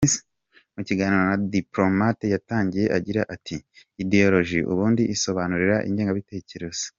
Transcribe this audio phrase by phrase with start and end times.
[0.75, 3.55] Mu kiganiro na Diploamate yatangiye agira ati
[4.03, 6.85] “Ideoloji ubundi bisobanura ingengabitekerezo.